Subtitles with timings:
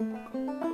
[0.00, 0.73] Música